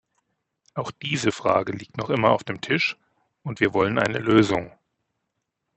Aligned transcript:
Auch 0.73 0.89
diese 0.89 1.31
Frage 1.31 1.73
liegt 1.73 1.97
noch 1.97 2.09
immer 2.09 2.29
auf 2.31 2.43
dem 2.43 2.59
Tisch, 2.59 2.97
und 3.43 3.59
wir 3.59 3.71
wollen 3.75 3.99
eine 3.99 4.17
Lösung. 4.17 4.71